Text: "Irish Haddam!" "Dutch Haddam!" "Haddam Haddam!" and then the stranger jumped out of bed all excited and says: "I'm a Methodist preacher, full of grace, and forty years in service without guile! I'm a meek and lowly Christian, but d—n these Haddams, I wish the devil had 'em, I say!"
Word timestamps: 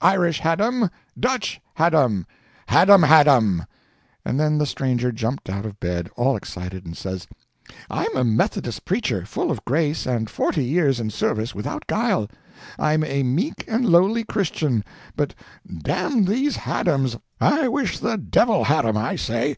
"Irish 0.00 0.38
Haddam!" 0.38 0.88
"Dutch 1.18 1.60
Haddam!" 1.74 2.24
"Haddam 2.68 3.02
Haddam!" 3.02 3.64
and 4.24 4.38
then 4.38 4.56
the 4.58 4.64
stranger 4.64 5.10
jumped 5.10 5.50
out 5.50 5.66
of 5.66 5.80
bed 5.80 6.08
all 6.14 6.36
excited 6.36 6.86
and 6.86 6.96
says: 6.96 7.26
"I'm 7.90 8.16
a 8.16 8.22
Methodist 8.22 8.84
preacher, 8.84 9.24
full 9.26 9.50
of 9.50 9.64
grace, 9.64 10.06
and 10.06 10.30
forty 10.30 10.64
years 10.64 11.00
in 11.00 11.10
service 11.10 11.52
without 11.52 11.88
guile! 11.88 12.30
I'm 12.78 13.02
a 13.02 13.24
meek 13.24 13.64
and 13.66 13.84
lowly 13.84 14.22
Christian, 14.22 14.84
but 15.16 15.34
d—n 15.66 16.26
these 16.26 16.58
Haddams, 16.58 17.18
I 17.40 17.66
wish 17.66 17.98
the 17.98 18.16
devil 18.16 18.62
had 18.62 18.86
'em, 18.86 18.96
I 18.96 19.16
say!" 19.16 19.56